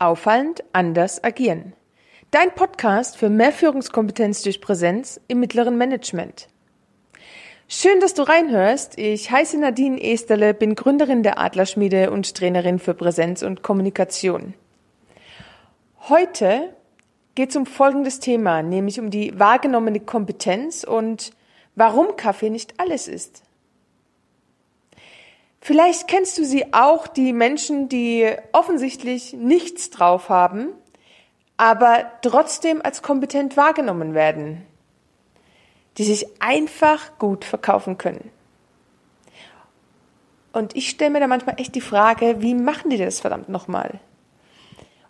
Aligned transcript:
Auffallend 0.00 0.64
anders 0.72 1.22
agieren. 1.22 1.74
Dein 2.30 2.54
Podcast 2.54 3.18
für 3.18 3.28
mehr 3.28 3.52
Führungskompetenz 3.52 4.42
durch 4.42 4.62
Präsenz 4.62 5.20
im 5.28 5.40
mittleren 5.40 5.76
Management. 5.76 6.48
Schön, 7.68 8.00
dass 8.00 8.14
du 8.14 8.22
reinhörst. 8.22 8.98
Ich 8.98 9.30
heiße 9.30 9.58
Nadine 9.60 10.02
Esterle, 10.02 10.54
bin 10.54 10.74
Gründerin 10.74 11.22
der 11.22 11.38
Adlerschmiede 11.38 12.10
und 12.10 12.34
Trainerin 12.34 12.78
für 12.78 12.94
Präsenz 12.94 13.42
und 13.42 13.62
Kommunikation. 13.62 14.54
Heute 16.08 16.74
geht 17.34 17.50
es 17.50 17.56
um 17.56 17.66
folgendes 17.66 18.20
Thema, 18.20 18.62
nämlich 18.62 18.98
um 18.98 19.10
die 19.10 19.38
wahrgenommene 19.38 20.00
Kompetenz 20.00 20.82
und 20.82 21.32
warum 21.74 22.16
Kaffee 22.16 22.48
nicht 22.48 22.80
alles 22.80 23.06
ist. 23.06 23.42
Vielleicht 25.60 26.08
kennst 26.08 26.38
du 26.38 26.44
sie 26.44 26.72
auch, 26.72 27.06
die 27.06 27.32
Menschen, 27.32 27.88
die 27.88 28.30
offensichtlich 28.52 29.34
nichts 29.34 29.90
drauf 29.90 30.30
haben, 30.30 30.68
aber 31.58 32.10
trotzdem 32.22 32.80
als 32.82 33.02
kompetent 33.02 33.58
wahrgenommen 33.58 34.14
werden, 34.14 34.66
die 35.98 36.04
sich 36.04 36.26
einfach 36.40 37.18
gut 37.18 37.44
verkaufen 37.44 37.98
können. 37.98 38.30
Und 40.52 40.74
ich 40.74 40.88
stelle 40.88 41.10
mir 41.10 41.20
da 41.20 41.26
manchmal 41.26 41.60
echt 41.60 41.74
die 41.74 41.82
Frage, 41.82 42.40
wie 42.40 42.54
machen 42.54 42.90
die 42.90 42.96
das 42.96 43.20
verdammt 43.20 43.50
nochmal? 43.50 44.00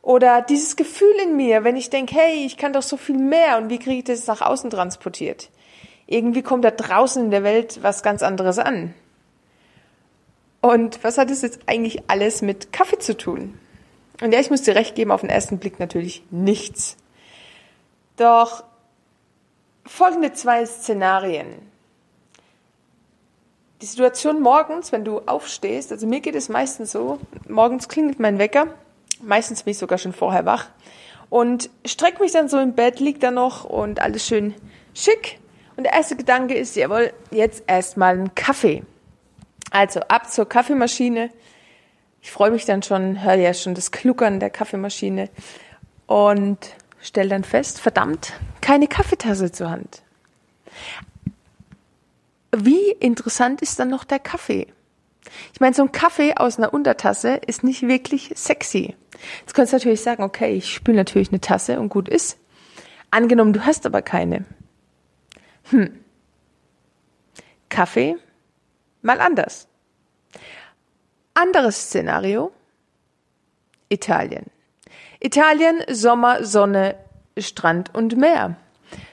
Oder 0.03 0.43
dieses 0.43 0.77
Gefühl 0.77 1.15
in 1.23 1.37
mir, 1.37 1.63
wenn 1.63 1.77
ich 1.77 1.91
denke, 1.91 2.17
hey, 2.17 2.45
ich 2.45 2.57
kann 2.57 2.73
doch 2.73 2.83
so 2.83 2.97
viel 2.97 3.19
mehr 3.19 3.59
und 3.59 3.71
wie 3.71 3.79
kriege 3.79 3.99
ich 3.99 4.05
das 4.05 4.27
nach 4.27 4.41
außen 4.41 4.71
transportiert? 4.71 5.51
Irgendwie 6.07 6.43
kommt 6.43 6.65
da 6.65 6.71
draußen 6.71 7.25
in 7.25 7.31
der 7.31 7.45
Welt 7.45 7.79
was 7.83 8.03
ganz 8.03 8.23
anderes 8.23 8.59
an. 8.59 8.95
Und 10.61 11.03
was 11.03 11.19
hat 11.19 11.31
es 11.31 11.43
jetzt 11.43 11.61
eigentlich 11.67 12.03
alles 12.09 12.43
mit 12.43 12.73
Kaffee 12.73 12.99
zu 12.99 13.17
tun? 13.17 13.59
Und 14.21 14.33
ja, 14.33 14.41
ich 14.41 14.51
muss 14.51 14.63
dir 14.63 14.75
recht 14.75 14.95
geben, 14.95 15.11
auf 15.11 15.23
den 15.23 15.31
ersten 15.31 15.59
Blick 15.59 15.81
natürlich 15.81 16.23
nichts. 16.31 16.97
Doch 18.17 18.65
folgende 19.87 20.33
zwei 20.33 20.67
Szenarien. 20.67 21.47
Die 23.81 23.87
Situation 23.87 24.43
morgens, 24.43 24.93
wenn 24.93 25.07
du 25.07 25.21
aufstehst, 25.21 25.91
also 25.91 26.07
mir 26.07 26.21
geht 26.21 26.35
es 26.35 26.51
meistens 26.51 26.93
so, 26.93 27.19
morgens 27.49 27.89
klingelt 27.89 28.21
mein 28.21 28.39
Wecker, 28.39 28.67
meistens 29.23 29.63
bin 29.63 29.71
ich 29.71 29.79
sogar 29.79 29.97
schon 29.97 30.13
vorher 30.13 30.45
wach 30.45 30.69
und 31.31 31.71
streck 31.87 32.21
mich 32.21 32.33
dann 32.33 32.51
so 32.51 32.59
im 32.59 32.75
Bett, 32.75 33.01
lieg 33.01 33.21
da 33.21 33.31
noch 33.31 33.65
und 33.65 34.01
alles 34.01 34.27
schön 34.27 34.55
schick. 34.93 35.39
Und 35.77 35.85
der 35.85 35.95
erste 35.95 36.17
Gedanke 36.17 36.55
ist, 36.55 36.77
jawohl, 36.77 37.11
jetzt 37.31 37.65
erstmal 37.67 38.15
einen 38.15 38.35
Kaffee. 38.35 38.83
Also 39.71 40.01
ab 40.01 40.31
zur 40.31 40.49
Kaffeemaschine. 40.49 41.31
Ich 42.21 42.31
freue 42.31 42.51
mich 42.51 42.67
dann 42.67 42.83
schon, 42.83 43.23
höre 43.23 43.35
ja 43.35 43.55
schon 43.55 43.75
das 43.75 43.93
Kluckern 43.93 44.41
der 44.41 44.51
Kaffeemaschine 44.51 45.31
und 46.07 46.59
stelle 47.01 47.31
dann 47.31 47.45
fest, 47.45 47.81
verdammt, 47.81 48.35
keine 48.61 48.89
Kaffeetasse 48.89 49.53
zur 49.53 49.71
Hand. 49.71 50.03
Wie 52.55 52.91
interessant 52.91 53.63
ist 53.63 53.79
dann 53.79 53.89
noch 53.89 54.05
der 54.05 54.19
Kaffee? 54.19 54.67
Ich 55.55 55.61
meine, 55.61 55.75
so 55.75 55.83
ein 55.83 55.93
Kaffee 55.93 56.35
aus 56.37 56.59
einer 56.59 56.75
Untertasse 56.75 57.41
ist 57.47 57.63
nicht 57.63 57.83
wirklich 57.83 58.33
sexy. 58.35 58.97
Jetzt 59.41 59.55
könntest 59.55 59.73
du 59.73 59.77
natürlich 59.77 60.03
sagen, 60.03 60.23
okay, 60.23 60.55
ich 60.55 60.73
spüle 60.73 60.97
natürlich 60.97 61.29
eine 61.29 61.41
Tasse 61.41 61.79
und 61.79 61.89
gut 61.89 62.09
ist. 62.09 62.39
Angenommen, 63.11 63.53
du 63.53 63.65
hast 63.65 63.87
aber 63.87 64.03
keine. 64.03 64.45
Hm. 65.71 66.01
Kaffee 67.69 68.17
mal 69.03 69.21
anders. 69.21 69.67
Anderes 71.35 71.77
Szenario. 71.77 72.53
Italien. 73.89 74.47
Italien, 75.21 75.83
Sommer, 75.89 76.45
Sonne, 76.45 76.97
Strand 77.37 77.95
und 77.95 78.17
Meer. 78.17 78.57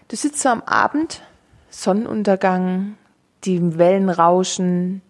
Du 0.07 0.15
sitzt 0.15 0.39
so 0.39 0.49
am 0.49 0.61
Abend, 0.61 1.21
Sonnenuntergang, 1.69 2.97
die 3.43 3.77
Wellen 3.77 4.09
rauschen, 4.09 5.01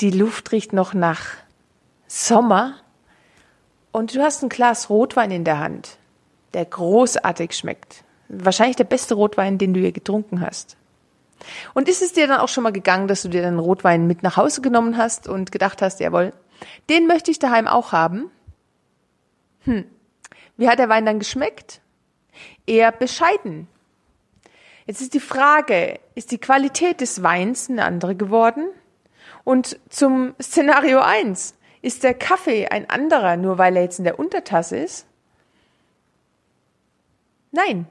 die 0.00 0.10
Luft 0.10 0.50
riecht 0.52 0.72
noch 0.72 0.94
nach 0.94 1.26
Sommer 2.08 2.74
und 3.92 4.14
du 4.14 4.20
hast 4.22 4.42
ein 4.42 4.48
Glas 4.48 4.90
Rotwein 4.90 5.30
in 5.30 5.44
der 5.44 5.60
Hand, 5.60 5.98
der 6.52 6.64
großartig 6.64 7.52
schmeckt. 7.52 8.02
Wahrscheinlich 8.28 8.76
der 8.76 8.84
beste 8.84 9.14
Rotwein, 9.14 9.58
den 9.58 9.74
du 9.74 9.80
je 9.80 9.92
getrunken 9.92 10.40
hast. 10.40 10.76
Und 11.74 11.88
ist 11.88 12.02
es 12.02 12.12
dir 12.12 12.26
dann 12.26 12.40
auch 12.40 12.48
schon 12.48 12.64
mal 12.64 12.72
gegangen, 12.72 13.08
dass 13.08 13.22
du 13.22 13.28
dir 13.28 13.42
den 13.42 13.58
Rotwein 13.58 14.06
mit 14.06 14.22
nach 14.22 14.36
Hause 14.36 14.60
genommen 14.60 14.96
hast 14.96 15.28
und 15.28 15.52
gedacht 15.52 15.82
hast, 15.82 16.00
jawohl, 16.00 16.32
den 16.88 17.06
möchte 17.06 17.30
ich 17.30 17.38
daheim 17.38 17.66
auch 17.66 17.92
haben? 17.92 18.30
Hm. 19.64 19.84
Wie 20.56 20.68
hat 20.68 20.78
der 20.78 20.88
Wein 20.88 21.06
dann 21.06 21.18
geschmeckt? 21.18 21.80
Eher 22.66 22.92
bescheiden. 22.92 23.68
Jetzt 24.86 25.00
ist 25.00 25.14
die 25.14 25.20
Frage, 25.20 25.98
ist 26.14 26.30
die 26.30 26.38
Qualität 26.38 27.00
des 27.00 27.22
Weins 27.22 27.70
eine 27.70 27.84
andere 27.84 28.14
geworden? 28.14 28.68
Und 29.42 29.78
zum 29.88 30.34
Szenario 30.40 31.00
1, 31.00 31.54
ist 31.82 32.02
der 32.02 32.14
Kaffee 32.14 32.68
ein 32.68 32.88
anderer, 32.88 33.36
nur 33.36 33.58
weil 33.58 33.76
er 33.76 33.82
jetzt 33.82 33.98
in 33.98 34.04
der 34.04 34.18
Untertasse 34.18 34.78
ist? 34.78 35.06
Nein. 37.50 37.86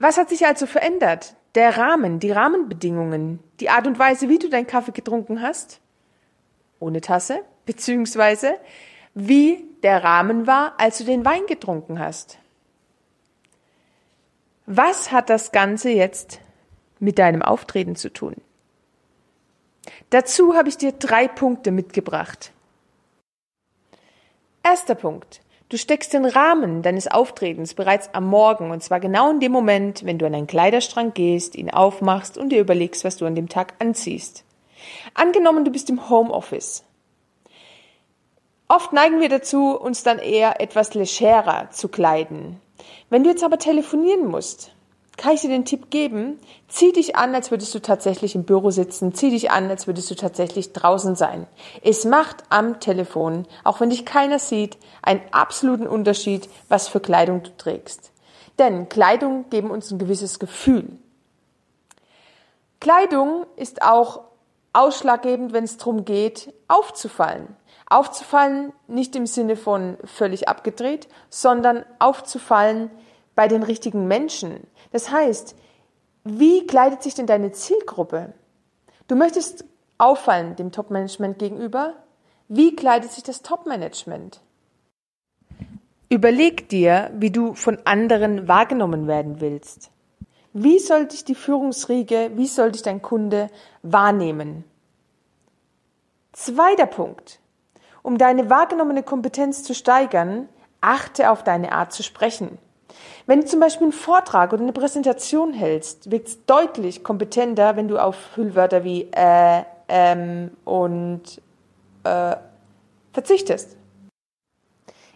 Was 0.00 0.16
hat 0.18 0.28
sich 0.28 0.44
also 0.44 0.66
verändert? 0.66 1.34
Der 1.58 1.76
Rahmen, 1.76 2.20
die 2.20 2.30
Rahmenbedingungen, 2.30 3.40
die 3.58 3.68
Art 3.68 3.88
und 3.88 3.98
Weise, 3.98 4.28
wie 4.28 4.38
du 4.38 4.48
deinen 4.48 4.68
Kaffee 4.68 4.92
getrunken 4.92 5.42
hast, 5.42 5.80
ohne 6.78 7.00
Tasse, 7.00 7.40
beziehungsweise 7.66 8.54
wie 9.12 9.64
der 9.82 10.04
Rahmen 10.04 10.46
war, 10.46 10.74
als 10.78 10.98
du 10.98 11.04
den 11.04 11.24
Wein 11.24 11.46
getrunken 11.48 11.98
hast. 11.98 12.38
Was 14.66 15.10
hat 15.10 15.30
das 15.30 15.50
Ganze 15.50 15.90
jetzt 15.90 16.38
mit 17.00 17.18
deinem 17.18 17.42
Auftreten 17.42 17.96
zu 17.96 18.12
tun? 18.12 18.36
Dazu 20.10 20.54
habe 20.54 20.68
ich 20.68 20.76
dir 20.76 20.92
drei 20.92 21.26
Punkte 21.26 21.72
mitgebracht. 21.72 22.52
Erster 24.62 24.94
Punkt. 24.94 25.40
Du 25.68 25.76
steckst 25.76 26.14
den 26.14 26.24
Rahmen 26.24 26.80
deines 26.80 27.08
Auftretens 27.08 27.74
bereits 27.74 28.14
am 28.14 28.26
Morgen 28.26 28.70
und 28.70 28.82
zwar 28.82 29.00
genau 29.00 29.30
in 29.30 29.40
dem 29.40 29.52
Moment, 29.52 30.06
wenn 30.06 30.18
du 30.18 30.24
an 30.24 30.32
deinen 30.32 30.46
Kleiderstrang 30.46 31.12
gehst, 31.12 31.54
ihn 31.56 31.70
aufmachst 31.70 32.38
und 32.38 32.48
dir 32.48 32.60
überlegst, 32.60 33.04
was 33.04 33.18
du 33.18 33.26
an 33.26 33.34
dem 33.34 33.50
Tag 33.50 33.74
anziehst. 33.78 34.44
Angenommen, 35.12 35.66
du 35.66 35.70
bist 35.70 35.90
im 35.90 36.08
Homeoffice. 36.08 36.84
Oft 38.66 38.94
neigen 38.94 39.20
wir 39.20 39.28
dazu, 39.28 39.78
uns 39.78 40.02
dann 40.02 40.18
eher 40.18 40.60
etwas 40.62 40.94
legerer 40.94 41.70
zu 41.70 41.88
kleiden. 41.88 42.60
Wenn 43.10 43.24
du 43.24 43.30
jetzt 43.30 43.44
aber 43.44 43.58
telefonieren 43.58 44.26
musst, 44.26 44.72
kann 45.18 45.34
ich 45.34 45.42
dir 45.42 45.48
den 45.48 45.64
Tipp 45.64 45.90
geben, 45.90 46.38
zieh 46.68 46.92
dich 46.92 47.16
an, 47.16 47.34
als 47.34 47.50
würdest 47.50 47.74
du 47.74 47.80
tatsächlich 47.80 48.36
im 48.36 48.44
Büro 48.44 48.70
sitzen, 48.70 49.12
zieh 49.12 49.30
dich 49.30 49.50
an, 49.50 49.68
als 49.68 49.88
würdest 49.88 50.10
du 50.10 50.14
tatsächlich 50.14 50.72
draußen 50.72 51.16
sein. 51.16 51.46
Es 51.82 52.04
macht 52.04 52.44
am 52.48 52.78
Telefon, 52.78 53.46
auch 53.64 53.80
wenn 53.80 53.90
dich 53.90 54.06
keiner 54.06 54.38
sieht, 54.38 54.78
einen 55.02 55.20
absoluten 55.32 55.88
Unterschied, 55.88 56.48
was 56.68 56.86
für 56.86 57.00
Kleidung 57.00 57.42
du 57.42 57.50
trägst. 57.56 58.12
Denn 58.60 58.88
Kleidung 58.88 59.50
geben 59.50 59.70
uns 59.70 59.90
ein 59.90 59.98
gewisses 59.98 60.38
Gefühl. 60.38 60.88
Kleidung 62.80 63.44
ist 63.56 63.82
auch 63.82 64.20
ausschlaggebend, 64.72 65.52
wenn 65.52 65.64
es 65.64 65.78
darum 65.78 66.04
geht, 66.04 66.54
aufzufallen. 66.68 67.56
Aufzufallen 67.90 68.72
nicht 68.86 69.16
im 69.16 69.26
Sinne 69.26 69.56
von 69.56 69.96
völlig 70.04 70.48
abgedreht, 70.48 71.08
sondern 71.28 71.84
aufzufallen 71.98 72.90
bei 73.38 73.46
den 73.46 73.62
richtigen 73.62 74.08
Menschen. 74.08 74.66
Das 74.90 75.12
heißt, 75.12 75.54
wie 76.24 76.66
kleidet 76.66 77.04
sich 77.04 77.14
denn 77.14 77.28
deine 77.28 77.52
Zielgruppe? 77.52 78.32
Du 79.06 79.14
möchtest 79.14 79.64
auffallen 79.96 80.56
dem 80.56 80.72
Top-Management 80.72 81.38
gegenüber. 81.38 81.94
Wie 82.48 82.74
kleidet 82.74 83.12
sich 83.12 83.22
das 83.22 83.42
Top-Management? 83.42 84.40
Überleg 86.08 86.68
dir, 86.68 87.12
wie 87.14 87.30
du 87.30 87.54
von 87.54 87.78
anderen 87.84 88.48
wahrgenommen 88.48 89.06
werden 89.06 89.40
willst. 89.40 89.92
Wie 90.52 90.80
soll 90.80 91.06
dich 91.06 91.24
die 91.24 91.36
Führungsriege, 91.36 92.32
wie 92.34 92.48
soll 92.48 92.72
dich 92.72 92.82
dein 92.82 93.02
Kunde 93.02 93.50
wahrnehmen? 93.84 94.64
Zweiter 96.32 96.86
Punkt. 96.86 97.38
Um 98.02 98.18
deine 98.18 98.50
wahrgenommene 98.50 99.04
Kompetenz 99.04 99.62
zu 99.62 99.76
steigern, 99.76 100.48
achte 100.80 101.30
auf 101.30 101.44
deine 101.44 101.70
Art 101.70 101.92
zu 101.92 102.02
sprechen. 102.02 102.58
Wenn 103.26 103.40
du 103.40 103.46
zum 103.46 103.60
Beispiel 103.60 103.86
einen 103.86 103.92
Vortrag 103.92 104.52
oder 104.52 104.62
eine 104.62 104.72
Präsentation 104.72 105.52
hältst, 105.52 106.10
wirkt 106.10 106.28
es 106.28 106.44
deutlich 106.46 107.04
kompetenter, 107.04 107.76
wenn 107.76 107.88
du 107.88 107.98
auf 107.98 108.16
Füllwörter 108.16 108.84
wie 108.84 109.08
äh, 109.12 109.62
ähm 109.88 110.50
und 110.64 111.40
äh, 112.04 112.36
verzichtest. 113.12 113.76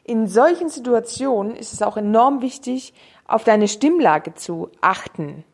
In 0.05 0.27
solchen 0.27 0.69
Situationen 0.69 1.55
ist 1.55 1.73
es 1.73 1.83
auch 1.83 1.97
enorm 1.97 2.43
wichtig, 2.43 2.93
auf 3.27 3.45
deine 3.45 3.69
Stimmlage 3.69 4.35
zu 4.35 4.69
achten, 4.81 5.45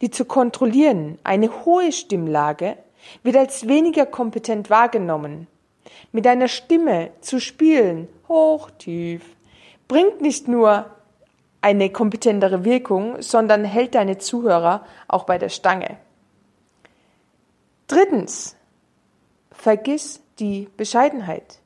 die 0.00 0.10
zu 0.10 0.24
kontrollieren. 0.24 1.18
Eine 1.22 1.64
hohe 1.64 1.92
Stimmlage 1.92 2.76
wird 3.22 3.36
als 3.36 3.68
weniger 3.68 4.06
kompetent 4.06 4.70
wahrgenommen. 4.70 5.46
Mit 6.12 6.24
deiner 6.24 6.48
Stimme 6.48 7.10
zu 7.20 7.40
spielen, 7.40 8.08
hoch, 8.28 8.70
tief, 8.78 9.22
bringt 9.86 10.20
nicht 10.20 10.48
nur 10.48 10.86
eine 11.60 11.90
kompetentere 11.90 12.64
Wirkung, 12.64 13.20
sondern 13.20 13.64
hält 13.64 13.94
deine 13.94 14.18
Zuhörer 14.18 14.84
auch 15.08 15.24
bei 15.24 15.38
der 15.38 15.50
Stange. 15.50 15.98
Drittens, 17.86 18.56
vergiss 19.50 20.22
die 20.38 20.68
Bescheidenheit. 20.76 21.58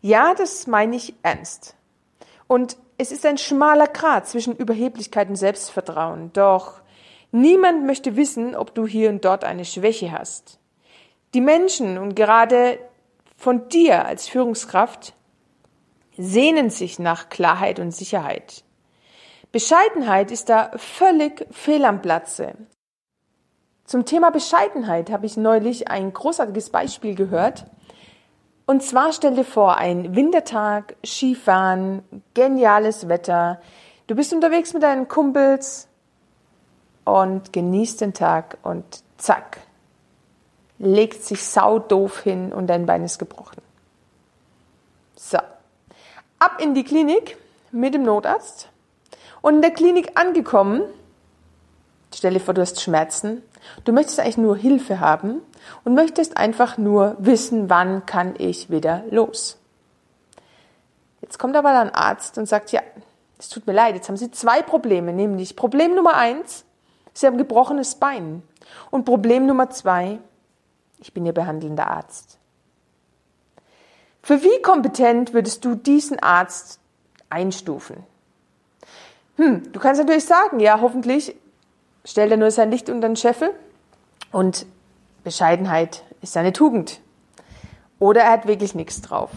Ja, 0.00 0.34
das 0.34 0.66
meine 0.66 0.96
ich 0.96 1.14
ernst. 1.22 1.76
Und 2.46 2.76
es 2.98 3.12
ist 3.12 3.24
ein 3.24 3.38
schmaler 3.38 3.86
Grat 3.86 4.28
zwischen 4.28 4.56
Überheblichkeit 4.56 5.28
und 5.28 5.36
Selbstvertrauen. 5.36 6.32
Doch 6.32 6.82
niemand 7.30 7.86
möchte 7.86 8.16
wissen, 8.16 8.54
ob 8.54 8.74
du 8.74 8.86
hier 8.86 9.08
und 9.08 9.24
dort 9.24 9.44
eine 9.44 9.64
Schwäche 9.64 10.12
hast. 10.12 10.58
Die 11.34 11.40
Menschen 11.40 11.96
und 11.96 12.14
gerade 12.14 12.78
von 13.36 13.68
dir 13.68 14.04
als 14.04 14.28
Führungskraft 14.28 15.14
sehnen 16.18 16.68
sich 16.68 16.98
nach 16.98 17.30
Klarheit 17.30 17.78
und 17.80 17.92
Sicherheit. 17.92 18.64
Bescheidenheit 19.52 20.30
ist 20.30 20.48
da 20.48 20.70
völlig 20.76 21.46
fehl 21.50 21.84
am 21.84 22.00
Platze. 22.00 22.54
Zum 23.84 24.06
Thema 24.06 24.30
Bescheidenheit 24.30 25.10
habe 25.10 25.26
ich 25.26 25.36
neulich 25.36 25.88
ein 25.88 26.14
großartiges 26.14 26.70
Beispiel 26.70 27.14
gehört. 27.14 27.66
Und 28.64 28.82
zwar 28.82 29.12
stell 29.12 29.34
dir 29.34 29.44
vor, 29.44 29.76
ein 29.76 30.16
Wintertag, 30.16 30.96
Skifahren, 31.04 32.02
geniales 32.32 33.08
Wetter. 33.08 33.60
Du 34.06 34.14
bist 34.14 34.32
unterwegs 34.32 34.72
mit 34.72 34.82
deinen 34.82 35.08
Kumpels 35.08 35.88
und 37.04 37.52
genießt 37.52 38.00
den 38.00 38.14
Tag 38.14 38.56
und 38.62 38.84
zack, 39.18 39.58
legt 40.78 41.22
sich 41.22 41.44
saudoof 41.44 42.20
hin 42.20 42.54
und 42.54 42.68
dein 42.68 42.86
Bein 42.86 43.04
ist 43.04 43.18
gebrochen. 43.18 43.60
So, 45.14 45.38
ab 46.38 46.58
in 46.60 46.72
die 46.72 46.84
Klinik 46.84 47.36
mit 47.70 47.92
dem 47.92 48.04
Notarzt 48.04 48.71
und 49.42 49.56
in 49.56 49.62
der 49.62 49.72
Klinik 49.72 50.18
angekommen, 50.18 50.82
stell 52.14 52.32
dir 52.32 52.40
vor, 52.40 52.54
du 52.54 52.62
hast 52.62 52.80
Schmerzen, 52.80 53.42
du 53.84 53.92
möchtest 53.92 54.20
eigentlich 54.20 54.38
nur 54.38 54.56
Hilfe 54.56 55.00
haben 55.00 55.42
und 55.84 55.94
möchtest 55.94 56.36
einfach 56.36 56.78
nur 56.78 57.16
wissen, 57.18 57.68
wann 57.68 58.06
kann 58.06 58.34
ich 58.38 58.70
wieder 58.70 59.04
los. 59.10 59.58
Jetzt 61.20 61.38
kommt 61.38 61.56
aber 61.56 61.78
ein 61.78 61.94
Arzt 61.94 62.38
und 62.38 62.46
sagt, 62.46 62.72
ja, 62.72 62.80
es 63.38 63.48
tut 63.48 63.66
mir 63.66 63.72
leid, 63.72 63.94
jetzt 63.96 64.08
haben 64.08 64.16
Sie 64.16 64.30
zwei 64.30 64.62
Probleme, 64.62 65.12
nämlich 65.12 65.56
Problem 65.56 65.94
Nummer 65.94 66.14
eins, 66.14 66.64
Sie 67.12 67.26
haben 67.26 67.36
gebrochenes 67.36 67.96
Bein 67.96 68.42
und 68.90 69.04
Problem 69.04 69.46
Nummer 69.46 69.70
zwei, 69.70 70.18
ich 71.00 71.12
bin 71.12 71.26
Ihr 71.26 71.32
behandelnder 71.32 71.88
Arzt. 71.90 72.38
Für 74.22 74.42
wie 74.42 74.62
kompetent 74.62 75.34
würdest 75.34 75.64
du 75.64 75.74
diesen 75.74 76.20
Arzt 76.20 76.78
einstufen? 77.28 78.04
Hm, 79.36 79.72
du 79.72 79.80
kannst 79.80 80.00
natürlich 80.00 80.24
sagen, 80.24 80.60
ja, 80.60 80.80
hoffentlich 80.80 81.34
stellt 82.04 82.30
er 82.30 82.36
nur 82.36 82.50
sein 82.50 82.70
Licht 82.70 82.90
unter 82.90 83.08
den 83.08 83.16
Scheffel 83.16 83.50
und 84.30 84.66
Bescheidenheit 85.24 86.02
ist 86.20 86.32
seine 86.32 86.52
Tugend. 86.52 87.00
Oder 87.98 88.22
er 88.22 88.32
hat 88.32 88.46
wirklich 88.46 88.74
nichts 88.74 89.00
drauf. 89.00 89.30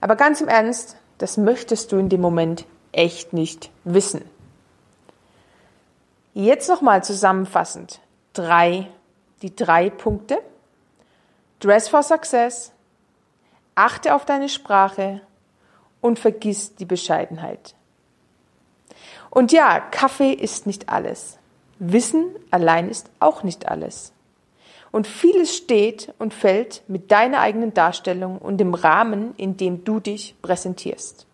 Aber 0.00 0.16
ganz 0.16 0.40
im 0.40 0.48
Ernst, 0.48 0.96
das 1.18 1.36
möchtest 1.36 1.90
du 1.92 1.96
in 1.96 2.08
dem 2.08 2.20
Moment 2.20 2.64
echt 2.92 3.32
nicht 3.32 3.70
wissen. 3.84 4.24
Jetzt 6.34 6.68
nochmal 6.68 7.02
zusammenfassend. 7.02 8.00
Drei, 8.32 8.88
die 9.42 9.56
drei 9.56 9.90
Punkte. 9.90 10.38
Dress 11.60 11.88
for 11.88 12.02
Success. 12.02 12.72
Achte 13.74 14.14
auf 14.14 14.24
deine 14.24 14.48
Sprache 14.48 15.22
und 16.00 16.18
vergiss 16.18 16.74
die 16.76 16.84
Bescheidenheit. 16.84 17.75
Und 19.36 19.52
ja, 19.52 19.80
Kaffee 19.80 20.32
ist 20.32 20.66
nicht 20.66 20.88
alles. 20.88 21.36
Wissen 21.78 22.24
allein 22.50 22.88
ist 22.88 23.10
auch 23.20 23.42
nicht 23.42 23.68
alles. 23.68 24.14
Und 24.92 25.06
vieles 25.06 25.54
steht 25.54 26.14
und 26.18 26.32
fällt 26.32 26.82
mit 26.88 27.12
deiner 27.12 27.40
eigenen 27.40 27.74
Darstellung 27.74 28.38
und 28.38 28.56
dem 28.56 28.72
Rahmen, 28.72 29.34
in 29.36 29.58
dem 29.58 29.84
du 29.84 30.00
dich 30.00 30.36
präsentierst. 30.40 31.26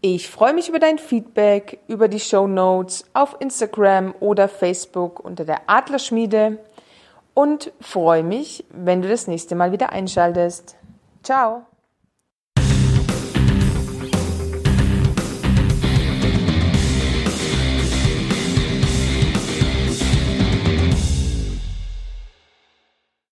Ich 0.00 0.28
freue 0.28 0.52
mich 0.52 0.68
über 0.68 0.80
dein 0.80 0.98
Feedback, 0.98 1.78
über 1.86 2.08
die 2.08 2.18
Show 2.18 2.48
Notes 2.48 3.04
auf 3.14 3.36
Instagram 3.38 4.12
oder 4.18 4.48
Facebook 4.48 5.20
unter 5.20 5.44
der 5.44 5.70
Adlerschmiede 5.70 6.58
und 7.34 7.70
freue 7.80 8.24
mich, 8.24 8.64
wenn 8.70 9.00
du 9.00 9.08
das 9.08 9.28
nächste 9.28 9.54
Mal 9.54 9.70
wieder 9.70 9.90
einschaltest. 9.90 10.74
Ciao! 11.22 11.66